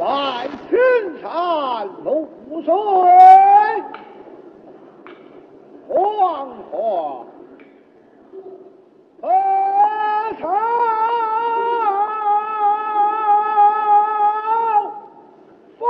[0.00, 0.78] 外青
[1.20, 2.26] 山露
[2.64, 2.72] 水，
[5.86, 5.94] 黄
[6.70, 7.26] 花
[9.20, 9.28] 河
[10.38, 10.42] 长
[15.78, 15.80] 风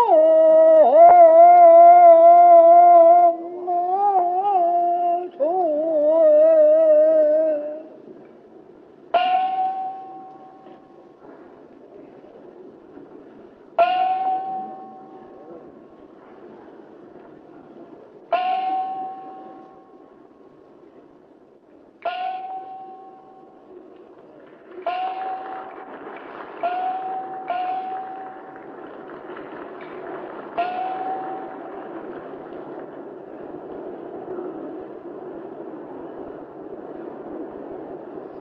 [5.31, 5.39] 吹。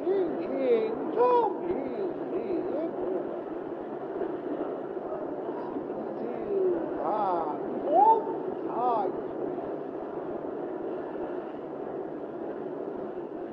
[0.06, 0.08] 心
[0.40, 0.48] 情
[1.14, 1.18] 中
[1.62, 1.70] 有
[2.32, 2.34] 烈
[2.96, 2.98] 火，
[6.20, 6.28] 就
[7.04, 7.06] 看
[7.86, 7.88] 风
[8.66, 8.68] 采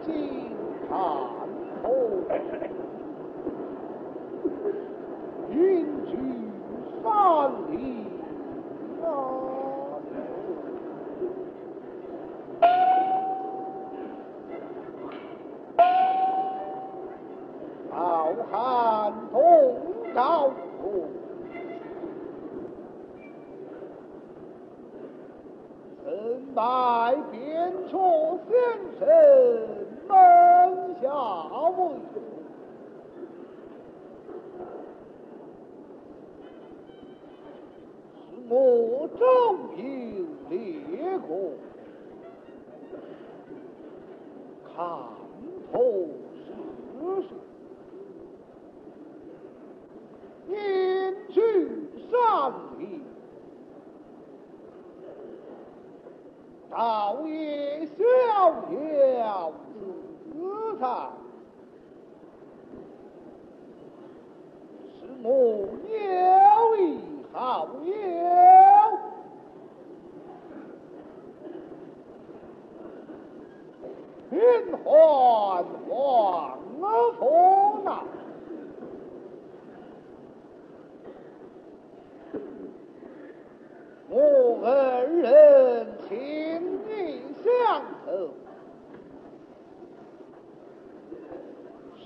[0.07, 0.09] 金
[0.89, 0.91] 看
[1.83, 1.85] 红，
[5.51, 5.55] 云
[6.07, 6.11] 居
[7.03, 7.05] 山
[7.71, 7.75] 里
[17.93, 17.97] 啊。
[18.27, 19.39] 好汉同
[20.13, 21.07] 高处，
[26.03, 28.51] 身拜边阙先
[28.99, 29.07] 生
[30.09, 30.11] 门
[31.01, 31.07] 下
[31.71, 31.79] 为
[32.13, 32.19] 徒。
[38.29, 39.23] 是我周
[39.77, 39.81] 游
[40.49, 41.31] 列国，
[44.75, 44.75] 看
[45.73, 45.75] 透
[46.35, 46.47] 世
[47.23, 47.31] 事。
[50.49, 50.55] 隐
[51.29, 51.41] 居
[52.09, 53.03] 山里，
[56.77, 58.05] 倒也逍
[58.35, 60.87] 遥自在，
[64.91, 65.29] 是我
[65.89, 66.79] 有一
[67.33, 67.89] 好友。
[74.31, 74.37] 云
[74.85, 74.85] 唤
[75.89, 75.95] 黄
[77.19, 77.21] 风
[77.85, 77.89] 呐。
[84.11, 84.15] 我
[84.63, 85.27] 二人
[86.09, 86.17] 情
[86.89, 88.31] 意相投，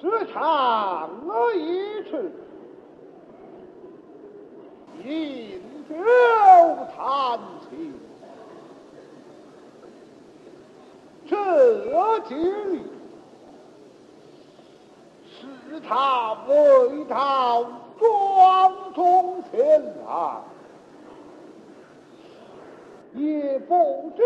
[0.00, 1.10] 时常
[1.54, 2.16] 一处，
[5.04, 5.94] 饮酒
[6.96, 7.38] 谈
[7.68, 7.94] 情。
[11.28, 11.36] 这
[12.22, 12.80] 几日，
[15.28, 17.64] 是他为他
[17.98, 20.40] 庄中前来。
[23.14, 24.22] 也不知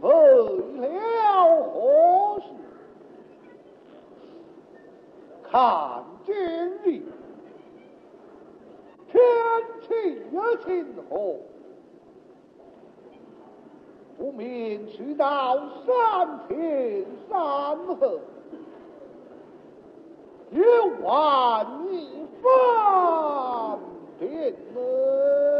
[0.00, 2.46] 为了何事，
[5.50, 7.02] 看今日
[9.10, 9.20] 天
[9.80, 9.86] 气
[10.64, 11.36] 晴和，
[14.16, 18.20] 不免去到山前山后，
[20.50, 20.60] 一
[21.02, 21.92] 碗一
[22.40, 23.78] 饭
[24.18, 25.53] 便了。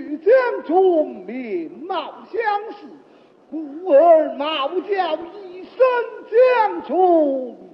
[0.00, 0.32] 与将
[0.64, 0.74] 军
[1.26, 2.86] 面貌相似，
[3.50, 5.76] 故而冒叫一声
[6.30, 6.96] 将军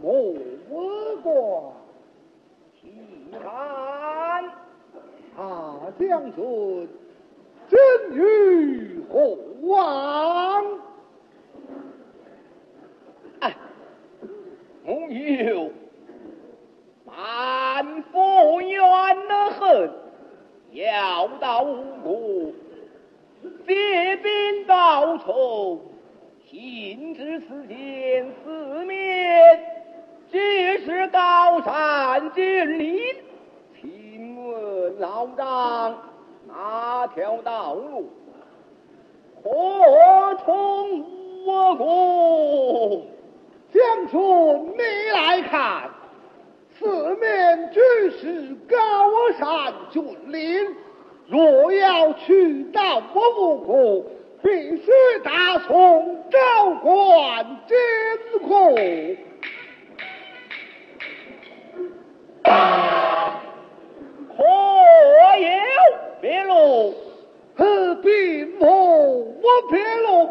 [0.02, 0.34] 莫
[1.22, 1.32] 怪。
[3.32, 4.44] 看，
[5.36, 5.46] 啊，
[5.98, 6.88] 将军
[7.68, 7.78] 真
[8.12, 10.64] 与何往？
[13.40, 13.54] 哎，
[14.84, 15.70] 木有
[17.04, 18.80] 满腹冤
[19.28, 19.90] 的恨，
[20.76, 22.52] 要到吴国，
[23.66, 25.80] 借兵报仇，
[26.50, 29.58] 行至此间四面
[30.30, 32.98] 皆是高山峻岭，
[33.80, 35.98] 请问老张
[36.46, 38.10] 哪条道路
[39.42, 41.06] 何从
[41.46, 43.02] 我国？
[43.72, 44.82] 将军，你
[45.14, 45.88] 来看，
[46.78, 47.80] 四面俱
[48.10, 48.76] 是高
[49.38, 50.74] 山峻岭，
[51.26, 54.04] 若要去到我吴国，
[54.42, 54.92] 必须
[55.24, 57.76] 打从赵关经
[58.46, 58.74] 过。
[64.36, 64.42] 可
[65.40, 65.48] 有
[66.20, 66.94] 别路？
[67.56, 70.28] 何必莫我别路？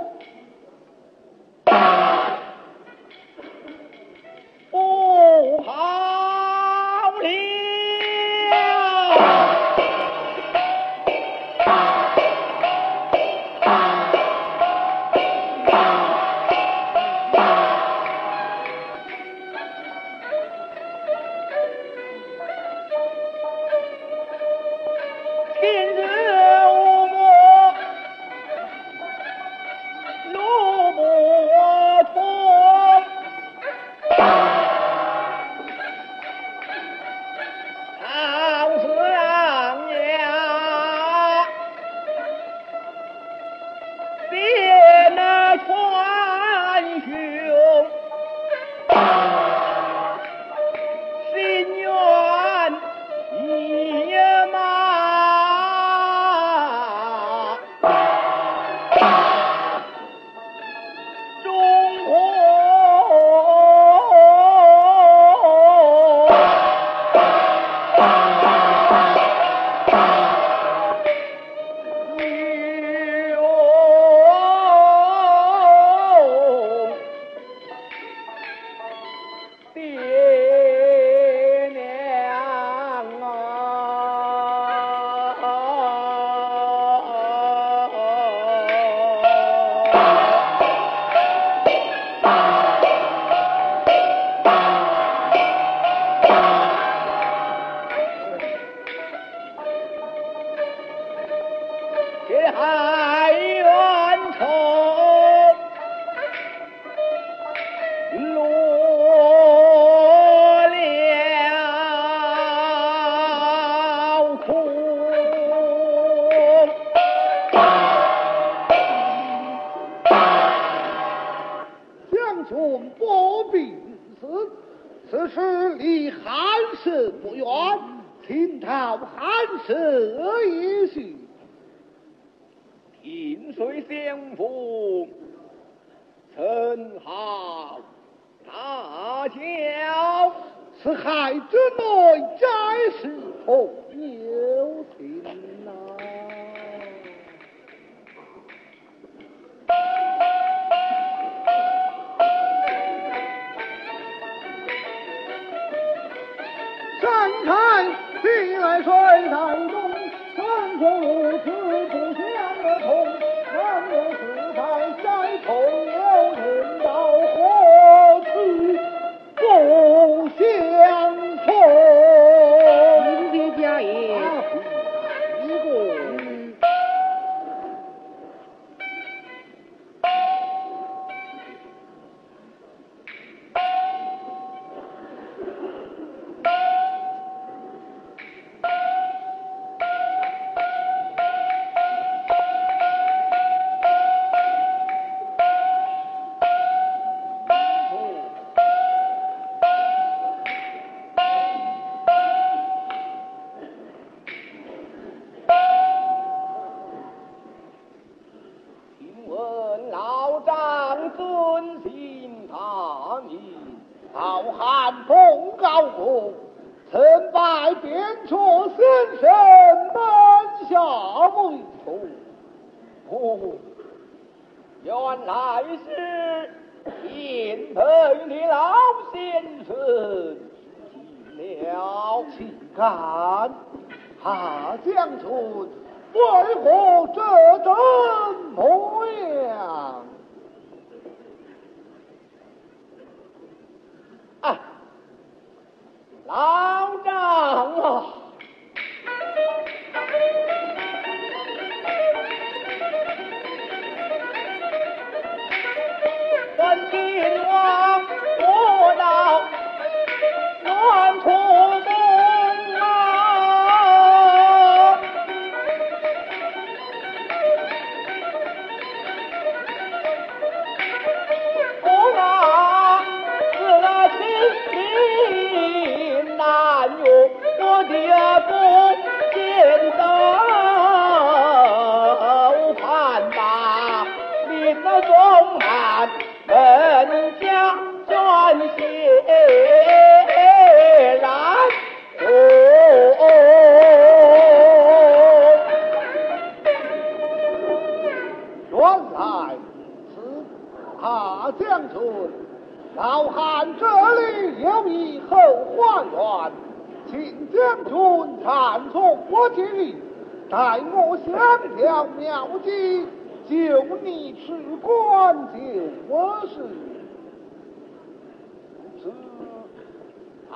[4.72, 6.04] 不好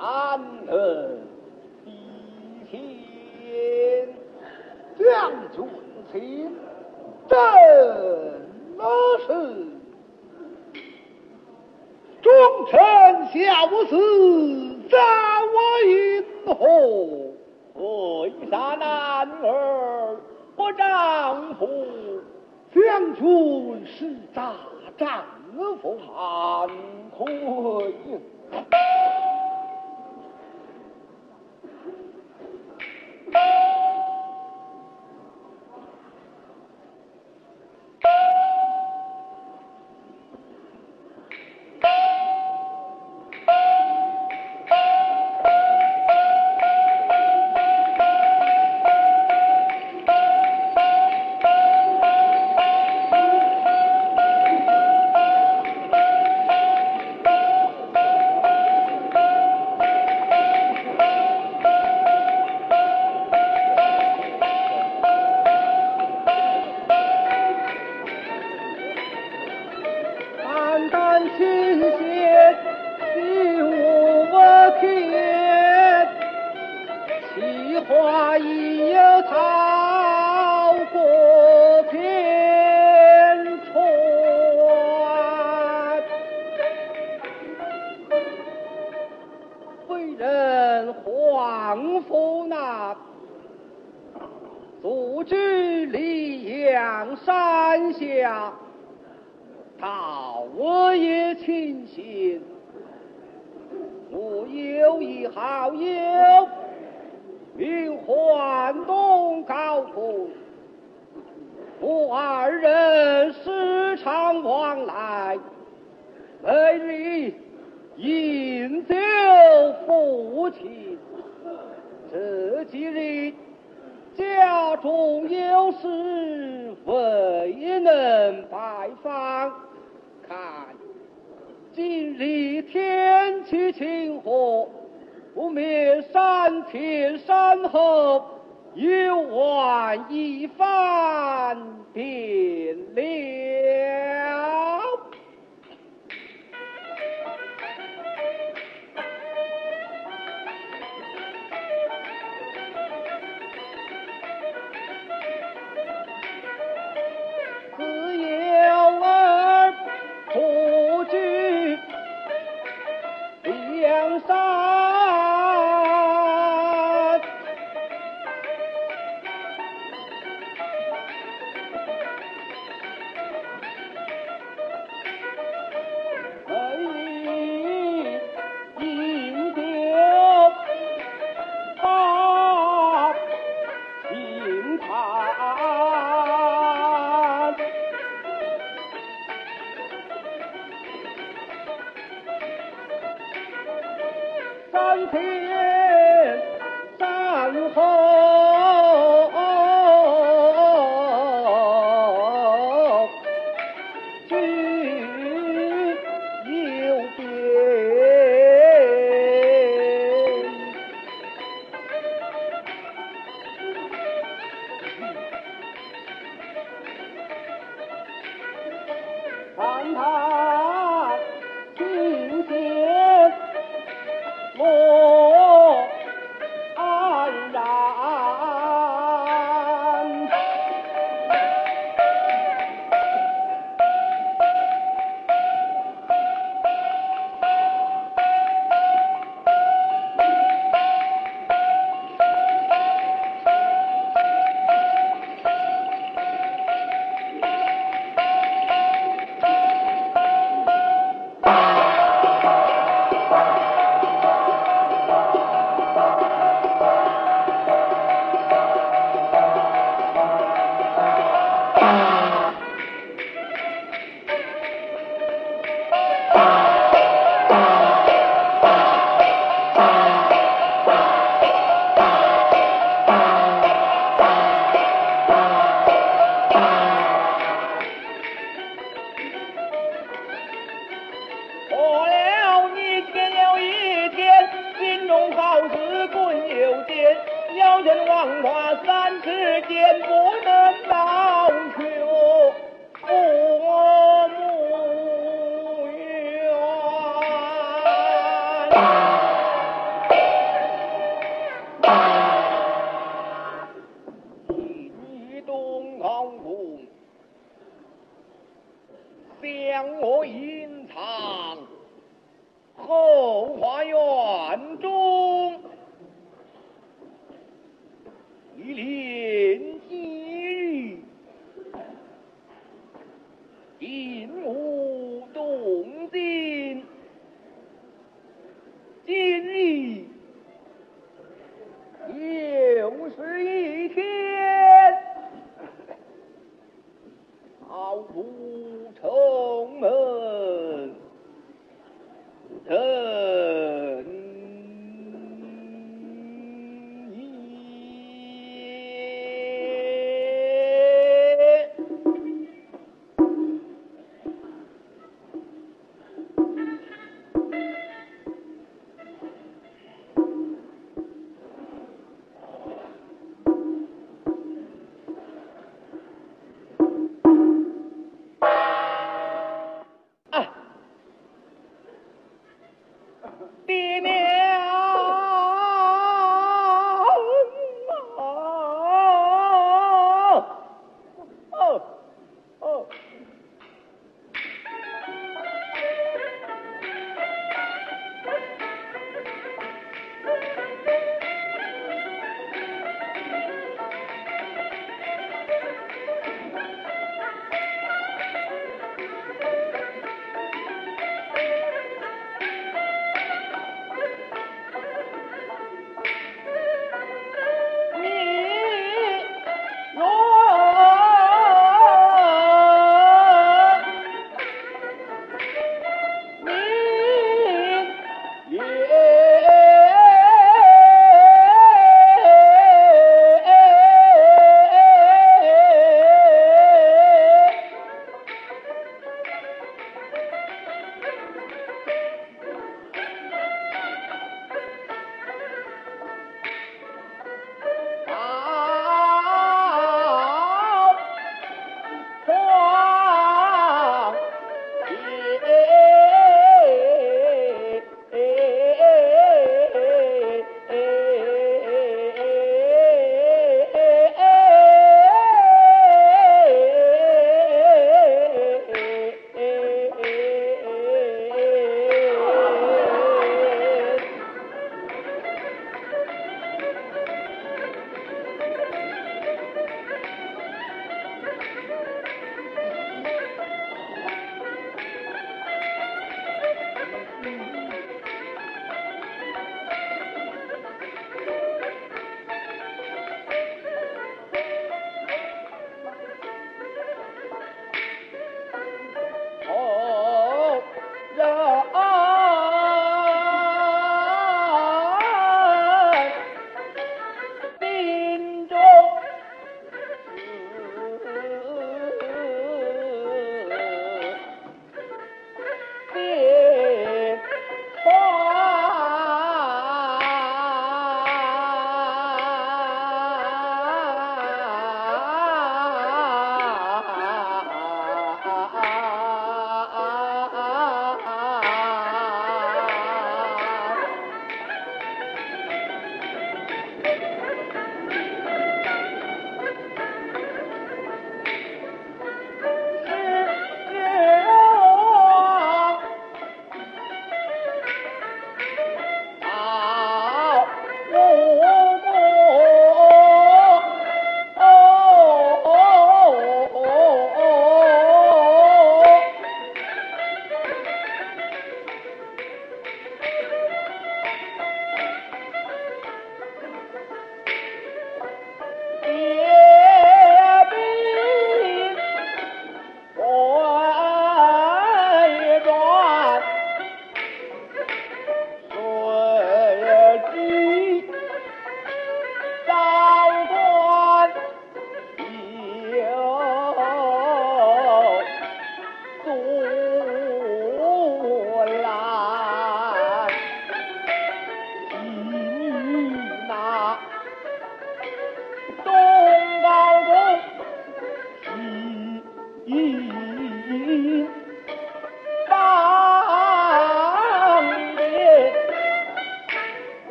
[0.00, 1.18] 安得
[2.70, 2.78] 披
[3.38, 4.08] 天
[4.98, 5.68] 将军
[6.10, 6.56] 情
[7.28, 7.36] 怎
[8.78, 9.66] 么是
[12.22, 12.32] 忠
[12.66, 12.80] 臣
[13.26, 14.98] 孝子在
[15.52, 16.54] 我云后
[17.74, 20.16] 为啥男儿
[20.56, 21.68] 不丈夫
[22.72, 24.54] 将军是大
[24.96, 25.24] 丈
[25.82, 26.00] 夫。
[33.32, 33.40] Beep.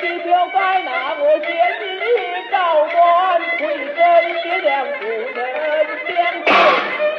[0.00, 1.84] 你就该拿我贤弟
[2.50, 3.62] 高官回
[3.94, 3.96] 身
[4.42, 5.02] 爹娘不
[5.34, 5.38] 能
[6.06, 6.12] 相
[6.44, 6.48] 见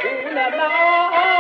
[0.02, 1.35] 不能啊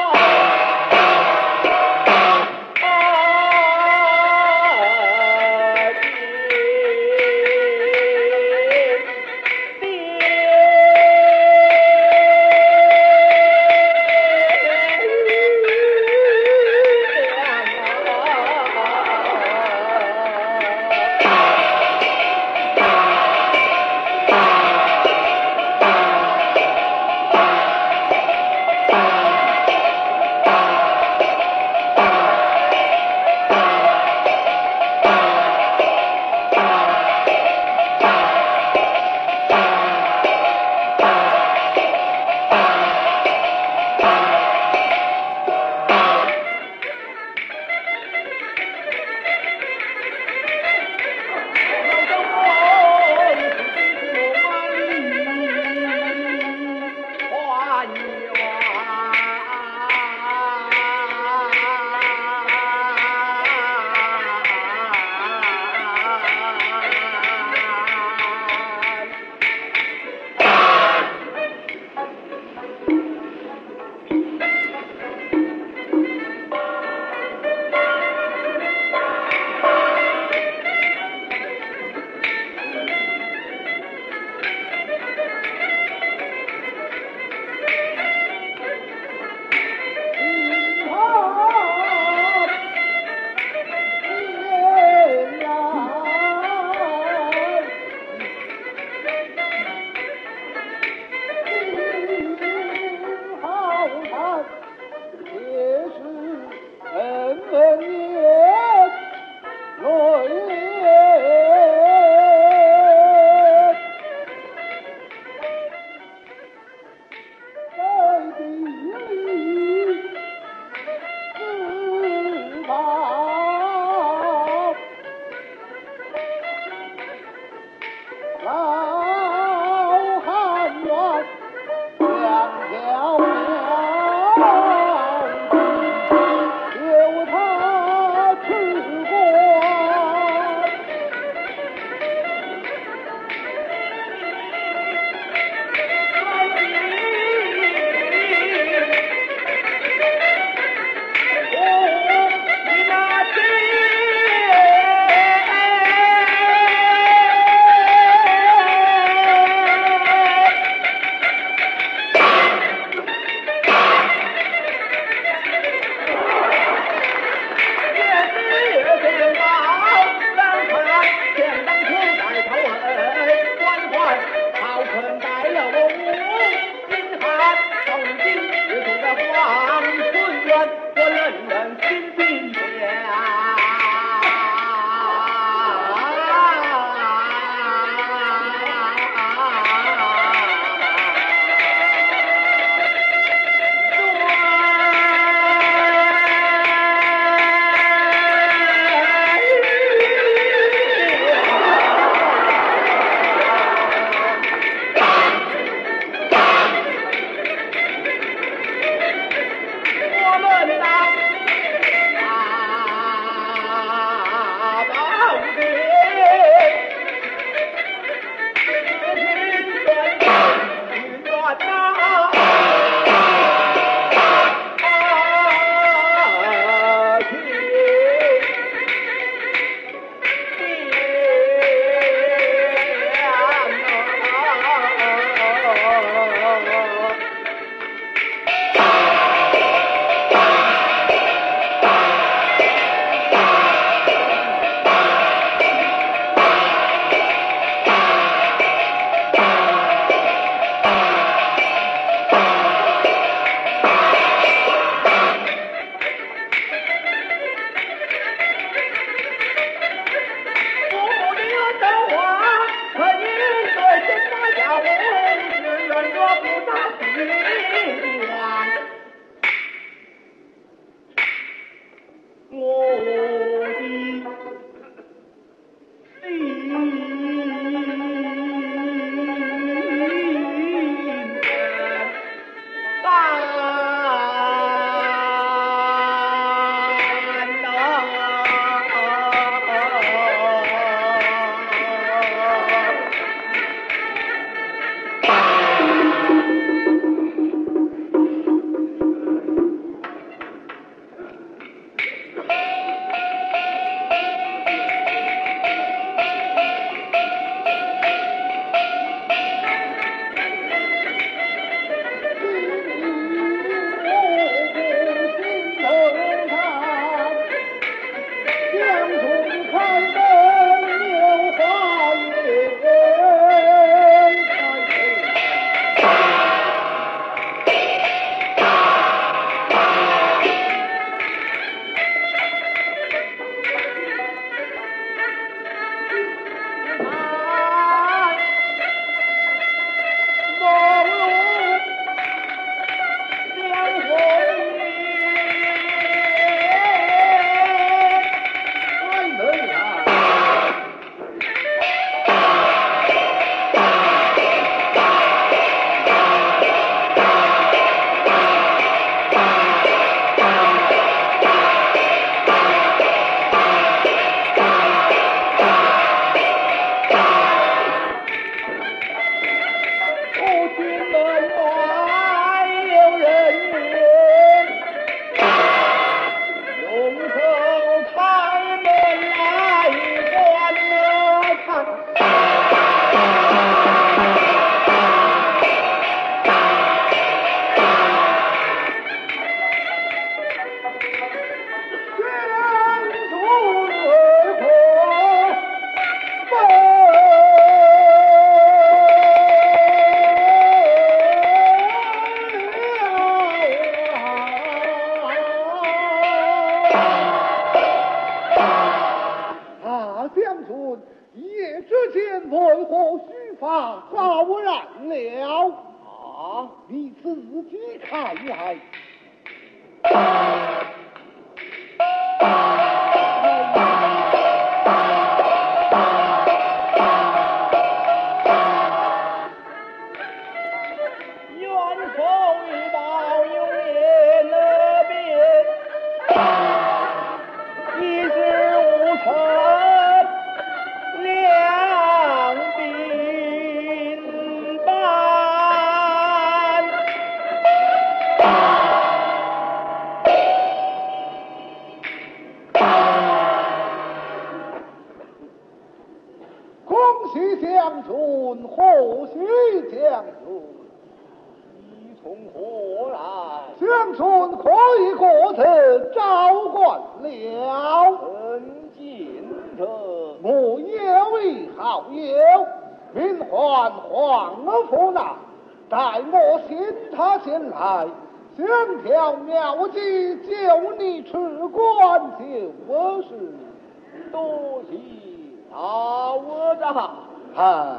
[486.96, 487.12] 长。
[487.58, 487.98] 哎，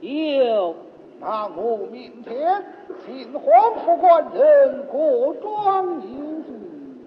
[0.00, 0.74] 有
[1.20, 2.64] 那我明天
[3.04, 6.06] 请黄府官人过庄一
[6.46, 6.48] 叙。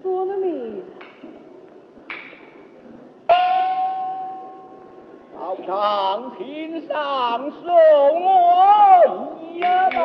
[0.04, 0.84] 遵命。
[5.34, 7.74] 老长，请上送
[8.22, 8.30] 我
[9.52, 9.96] 一吧。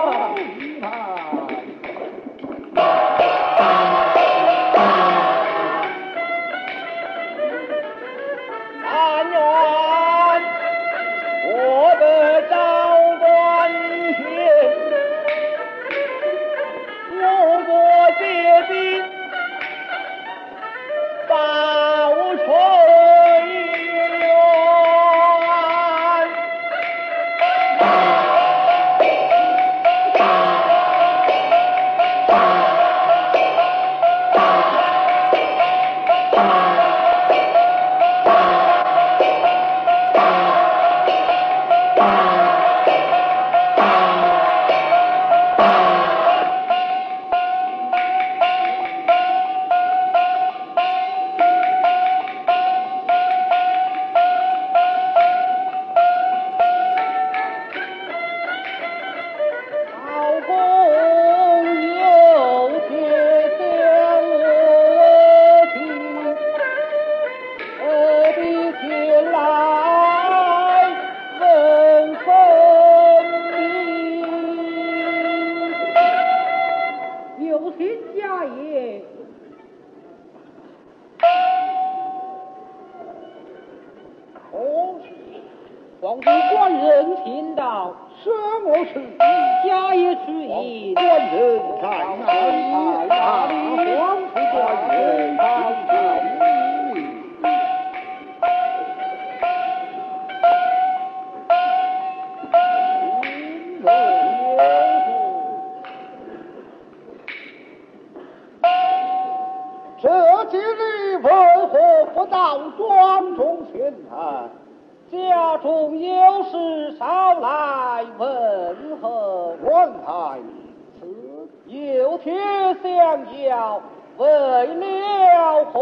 [123.12, 123.82] 相邀，
[124.18, 125.82] 为了何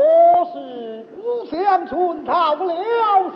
[0.51, 1.05] 事？
[1.15, 2.73] 吾将军到了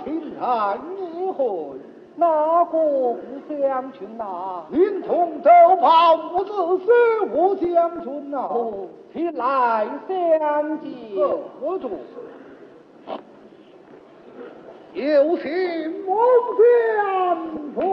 [0.03, 1.77] 秦汉议会，
[2.15, 4.63] 哪个不将军呐？
[4.71, 6.51] 临潼都跑不自
[6.83, 6.91] 是
[7.35, 10.89] 吾将军呐、哦，请来相见。
[11.61, 11.91] 何主？
[14.93, 16.17] 有请孟
[16.57, 17.37] 将
[17.75, 17.83] 军。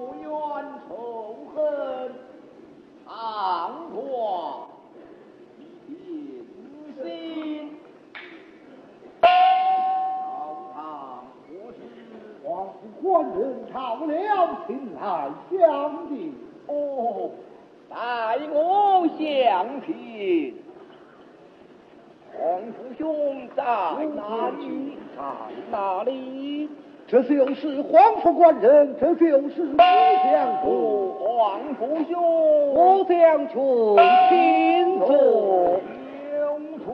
[0.00, 0.28] 无怨
[0.88, 0.90] 仇
[1.54, 1.58] 恨，
[3.06, 3.10] 常
[3.92, 3.96] 挂
[5.86, 5.92] 一片
[7.04, 7.06] 心。
[9.22, 9.26] 老
[10.74, 10.76] 长
[11.46, 11.78] 何事？
[12.44, 13.38] 皇甫官人
[13.72, 13.76] 到
[14.06, 14.12] 了
[14.66, 14.98] 秦来
[15.50, 15.56] 相
[16.08, 16.32] 见。
[16.66, 17.30] 哦，
[17.88, 17.94] 待
[18.52, 19.86] 我相听。
[22.32, 22.38] 黄
[22.72, 23.62] 福兄在
[24.14, 24.96] 哪里？
[25.16, 25.22] 在
[25.72, 26.68] 哪里？
[27.08, 27.22] 这
[28.32, 29.82] 官人，这就是你相
[30.62, 30.68] 哦公。，
[31.38, 32.12] 黄福兄，
[32.74, 33.54] 我将军
[34.28, 35.08] 请坐。
[36.34, 36.86] 有处。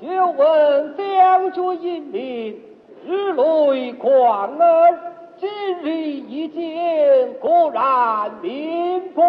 [0.00, 2.60] 有闻将军英明，
[3.04, 4.98] 日累狂恩，
[5.36, 5.48] 今
[5.82, 9.20] 日一见，果然名不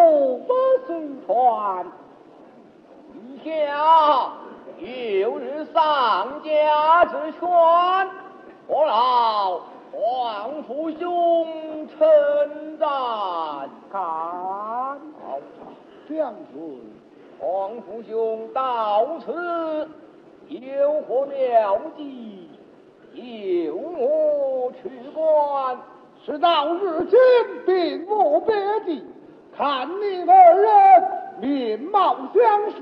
[0.87, 0.93] 虚
[1.25, 1.85] 传。
[3.47, 4.29] 家，
[5.21, 7.49] 有日丧家之犬，
[8.67, 11.97] 我老皇父兄称
[12.77, 12.87] 赞。
[13.89, 13.99] 看，
[16.09, 16.81] 将军，
[17.39, 19.89] 皇父兄到此
[20.49, 22.49] 有何妙计？
[23.13, 25.77] 有我去观。
[26.25, 27.17] 事到如今，
[27.65, 29.05] 并无别的，
[29.55, 30.67] 看你二人
[31.39, 32.75] 面貌相似，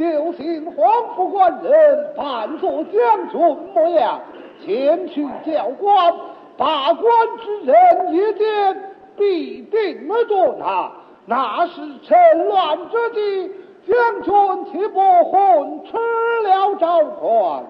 [0.00, 3.38] 就请皇甫官人扮作将军
[3.74, 4.18] 模样，
[4.64, 6.14] 前去教官，
[6.56, 7.04] 把官
[7.38, 10.90] 之人一见，必定捉拿。
[11.26, 13.52] 那是趁乱之际，
[13.86, 15.98] 将军岂不混吃
[16.44, 17.66] 了诏权？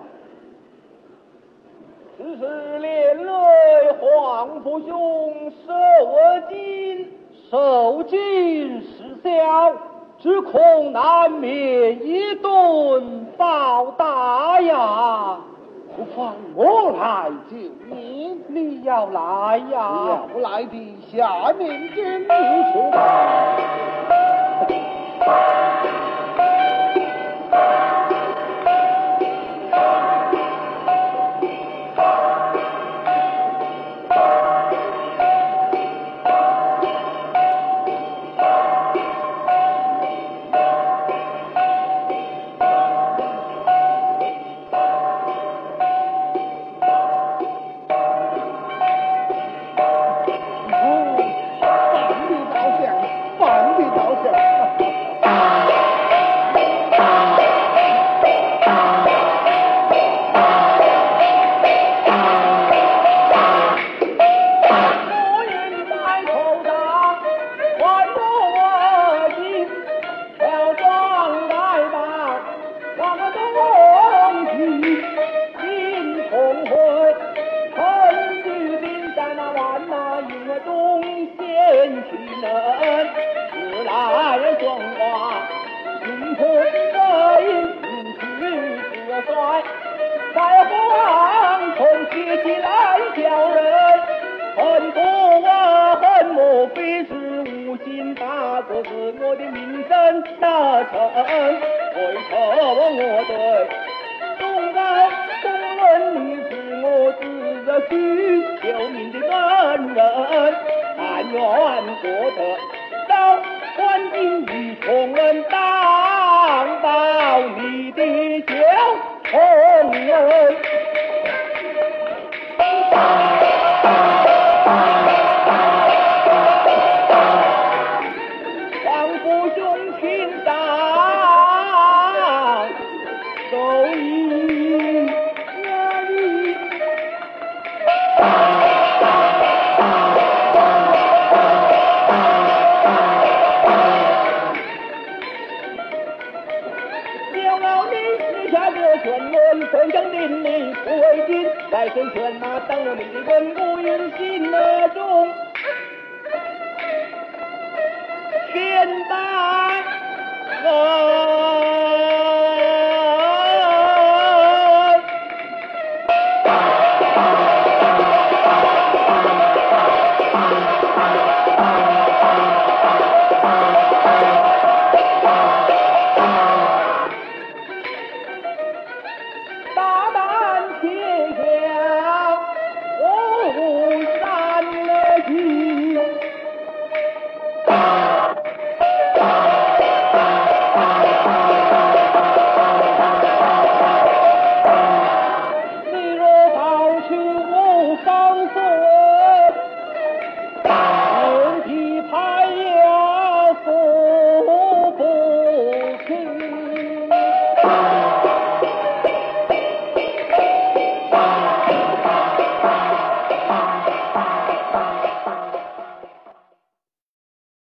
[2.16, 3.32] 此事连累
[3.98, 5.72] 皇甫兄受
[6.48, 7.08] 惊，
[7.50, 9.72] 受尽失效，
[10.22, 15.38] 只恐难免一顿暴打呀！
[15.96, 17.56] 不妨我来救
[17.90, 19.80] 你，你要来呀？
[20.08, 22.78] 要来的下面见你去